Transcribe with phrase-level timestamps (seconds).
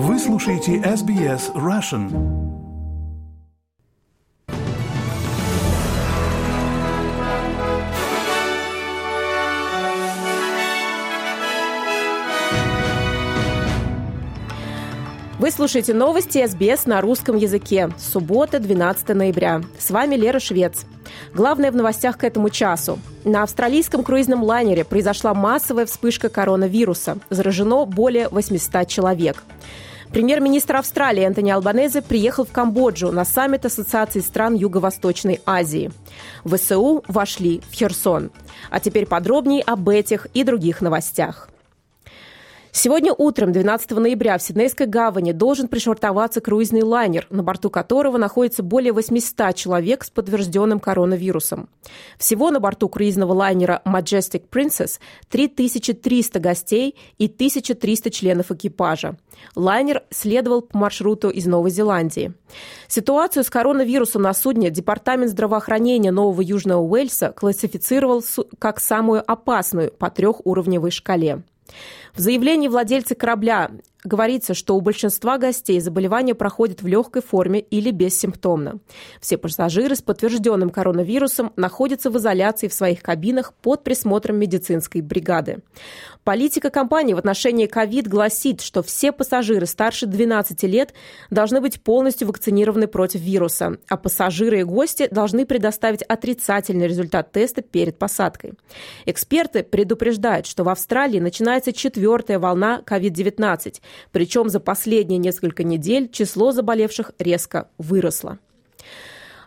[0.00, 2.08] Вы слушаете SBS Russian.
[15.40, 17.90] Вы слушаете новости СБС на русском языке.
[17.98, 19.62] Суббота, 12 ноября.
[19.80, 20.86] С вами Лера Швец.
[21.34, 22.98] Главное в новостях к этому часу.
[23.24, 27.18] На австралийском круизном лайнере произошла массовая вспышка коронавируса.
[27.30, 29.42] Заражено более 800 человек.
[30.12, 35.90] Премьер-министр Австралии Антони Албанезе приехал в Камбоджу на саммит Ассоциации стран Юго-Восточной Азии.
[36.44, 38.30] ВСУ вошли в Херсон.
[38.70, 41.50] А теперь подробнее об этих и других новостях.
[42.72, 48.62] Сегодня утром, 12 ноября, в Сиднейской гавани должен пришвартоваться круизный лайнер, на борту которого находится
[48.62, 51.68] более 800 человек с подтвержденным коронавирусом.
[52.18, 54.98] Всего на борту круизного лайнера Majestic Princess
[55.30, 59.16] 3300 гостей и 1300 членов экипажа.
[59.54, 62.34] Лайнер следовал по маршруту из Новой Зеландии.
[62.86, 68.22] Ситуацию с коронавирусом на судне Департамент здравоохранения Нового Южного Уэльса классифицировал
[68.58, 71.42] как самую опасную по трехуровневой шкале.
[72.14, 73.70] В заявлении владельца корабля
[74.04, 78.78] говорится, что у большинства гостей заболевание проходит в легкой форме или бессимптомно.
[79.20, 85.58] Все пассажиры с подтвержденным коронавирусом находятся в изоляции в своих кабинах под присмотром медицинской бригады.
[86.24, 90.92] Политика компании в отношении ковид гласит, что все пассажиры старше 12 лет
[91.30, 97.62] должны быть полностью вакцинированы против вируса, а пассажиры и гости должны предоставить отрицательный результат теста
[97.62, 98.52] перед посадкой.
[99.06, 103.80] Эксперты предупреждают, что в Австралии начинается четвертая волна COVID-19,
[104.12, 108.38] причем за последние несколько недель число заболевших резко выросло.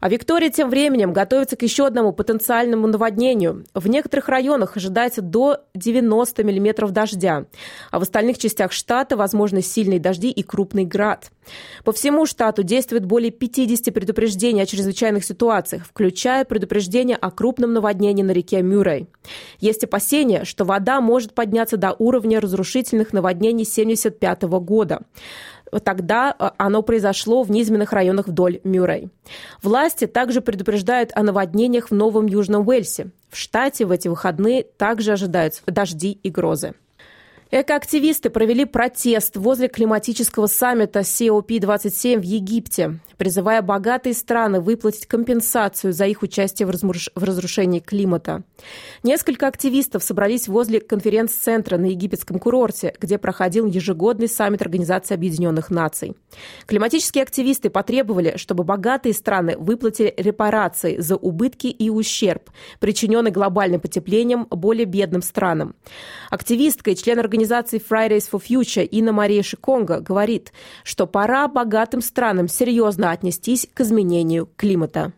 [0.00, 3.66] А Виктория тем временем готовится к еще одному потенциальному наводнению.
[3.74, 7.44] В некоторых районах ожидается до 90 миллиметров дождя,
[7.90, 11.30] а в остальных частях штата возможны сильные дожди и крупный град.
[11.84, 18.22] По всему штату действует более 50 предупреждений о чрезвычайных ситуациях, включая предупреждение о крупном наводнении
[18.22, 19.06] на реке Мюррей.
[19.58, 25.02] Есть опасения, что вода может подняться до уровня разрушительных наводнений 1975 года.
[25.84, 29.08] Тогда э, оно произошло в низменных районах вдоль Мюррей.
[29.62, 33.10] Власти также предупреждают о наводнениях в Новом Южном Уэльсе.
[33.28, 36.74] В штате в эти выходные также ожидаются дожди и грозы.
[37.52, 46.06] Экоактивисты провели протест возле климатического саммита COP27 в Египте, призывая богатые страны выплатить компенсацию за
[46.06, 48.44] их участие в, разрушении климата.
[49.02, 56.14] Несколько активистов собрались возле конференц-центра на египетском курорте, где проходил ежегодный саммит Организации Объединенных Наций.
[56.66, 64.46] Климатические активисты потребовали, чтобы богатые страны выплатили репарации за убытки и ущерб, причиненный глобальным потеплением
[64.50, 65.74] более бедным странам.
[66.30, 70.52] Активистка и член организации организации Fridays for Future Инна Мария Шиконга говорит,
[70.84, 75.12] что пора богатым странам серьезно отнестись к изменению климата.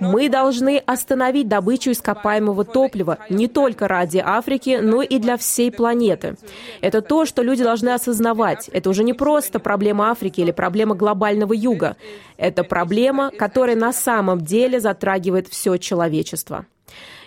[0.00, 6.36] Мы должны остановить добычу ископаемого топлива не только ради Африки, но и для всей планеты.
[6.80, 8.68] Это то, что люди должны осознавать.
[8.72, 11.96] Это уже не просто проблема Африки или проблема глобального юга.
[12.36, 16.66] Это проблема, которая на самом деле затрагивает все человечество.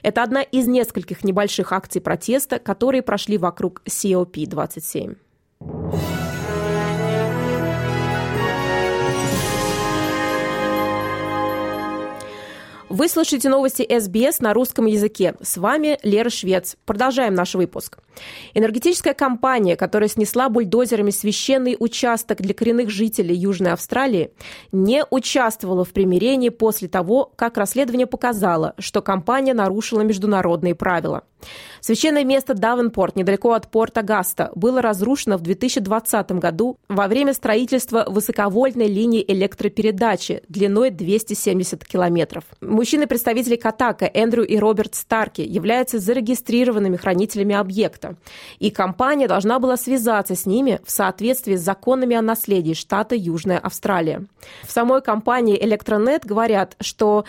[0.03, 5.17] Это одна из нескольких небольших акций протеста, которые прошли вокруг COP27.
[12.89, 15.35] Вы слушаете новости СБС на русском языке.
[15.41, 16.77] С вами Лера Швец.
[16.85, 17.97] Продолжаем наш выпуск.
[18.53, 24.31] Энергетическая компания, которая снесла бульдозерами священный участок для коренных жителей Южной Австралии,
[24.71, 31.23] не участвовала в примирении после того, как расследование показало, что компания нарушила международные правила.
[31.81, 38.05] Священное место Давенпорт, недалеко от порта Гаста, было разрушено в 2020 году во время строительства
[38.07, 42.43] высоковольтной линии электропередачи длиной 270 километров.
[42.61, 48.15] Мужчины-представители Катака, Эндрю и Роберт Старки, являются зарегистрированными хранителями объекта,
[48.59, 53.59] и компания должна была связаться с ними в соответствии с законами о наследии штата Южная
[53.59, 54.25] Австралия.
[54.63, 57.25] В самой компании Электронет говорят, что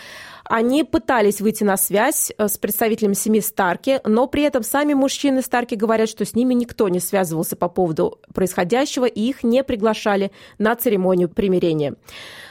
[0.48, 5.42] они пытались выйти на связь э, с представителями семьи Старки, но при этом сами мужчины
[5.42, 10.30] Старки говорят, что с ними никто не связывался по поводу происходящего и их не приглашали
[10.58, 11.94] на церемонию примирения.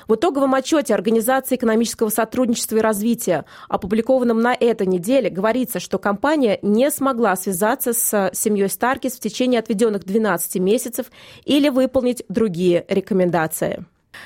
[0.07, 6.59] В итоговом отчете Организации экономического сотрудничества и развития, опубликованном на этой неделе, говорится, что компания
[6.61, 11.07] не смогла связаться с семьей Старкис в течение отведенных 12 месяцев
[11.43, 13.85] или выполнить другие рекомендации.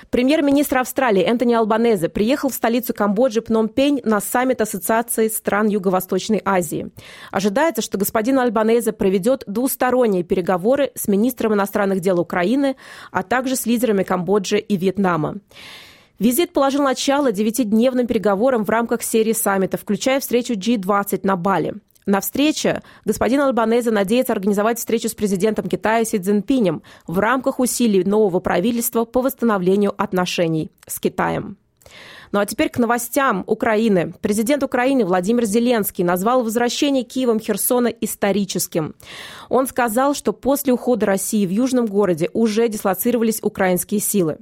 [0.10, 6.92] Премьер-министр Австралии Энтони Албанезе приехал в столицу Камбоджи Пномпень на саммит Ассоциации стран Юго-Восточной Азии.
[7.32, 12.76] Ожидается, что господин Албанезе проведет двусторонние переговоры с министром иностранных дел Украины,
[13.12, 15.38] а также с лидерами Камбоджи и Вьетнама.
[16.20, 21.74] Визит положил начало девятидневным переговорам в рамках серии саммитов, включая встречу G20 на Бали.
[22.06, 28.04] На встрече господин Албанезе надеется организовать встречу с президентом Китая Си Цзиньпинем в рамках усилий
[28.04, 31.58] нового правительства по восстановлению отношений с Китаем.
[32.32, 34.14] Ну а теперь к новостям Украины.
[34.22, 38.96] Президент Украины Владимир Зеленский назвал возвращение Киевом Херсона историческим.
[39.50, 44.38] Он сказал, что после ухода России в южном городе уже дислоцировались украинские силы.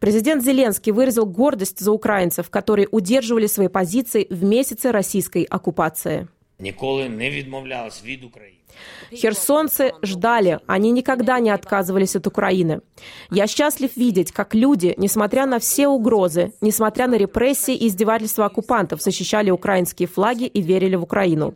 [0.00, 6.28] Президент Зеленский выразил гордость за украинцев, которые удерживали свои позиции в месяце российской оккупации.
[6.59, 8.57] Ніколи не відмовлялась від України.
[9.11, 12.81] Херсонцы ждали, они никогда не отказывались от Украины.
[13.31, 19.01] Я счастлив видеть, как люди, несмотря на все угрозы, несмотря на репрессии и издевательства оккупантов,
[19.01, 21.53] защищали украинские флаги и верили в Украину.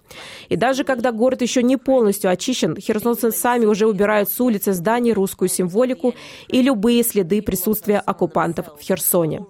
[0.49, 5.13] И даже когда город еще не полностью очищен, херсонцы сами уже убирают с улицы зданий
[5.13, 6.13] русскую символику
[6.47, 9.45] и любые следы присутствия оккупантов в Херсоне.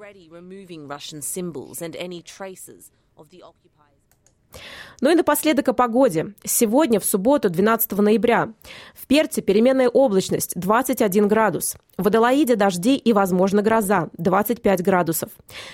[5.00, 6.34] Ну и напоследок о погоде.
[6.44, 8.52] Сегодня, в субботу, 12 ноября.
[8.94, 11.76] В Перте переменная облачность 21 градус.
[12.02, 15.30] В Адалаиде дожди и, возможно, гроза 25 градусов.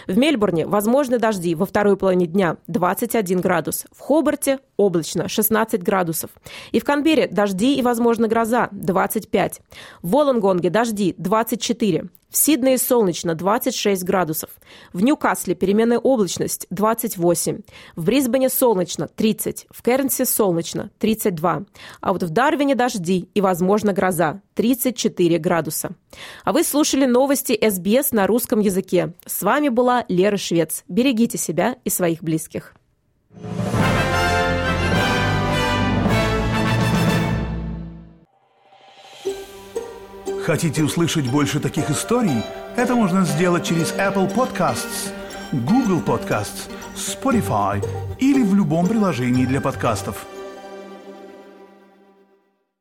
[0.07, 3.87] В Мельбурне возможны дожди во второй половине дня 21 градус.
[3.91, 6.31] В Хобарте облачно 16 градусов.
[6.71, 9.63] И в Канбере дожди и, возможно, гроза 25.
[10.03, 12.11] В Волонгонге дожди 24.
[12.29, 14.51] В Сиднее солнечно 26 градусов.
[14.93, 17.61] В Ньюкасле переменная облачность 28.
[17.97, 19.67] В Брисбене солнечно 30.
[19.71, 21.65] В Кернсе солнечно 32.
[22.03, 25.91] А вот в Дарвине дожди и, возможно, гроза 34 градуса.
[26.45, 29.15] А вы слушали новости СБС на русском языке.
[29.25, 30.83] С вами была Лера Швец.
[30.89, 32.75] Берегите себя и своих близких.
[40.45, 42.43] Хотите услышать больше таких историй?
[42.75, 45.13] Это можно сделать через Apple Podcasts,
[45.53, 47.85] Google Podcasts, Spotify
[48.19, 50.27] или в любом приложении для подкастов.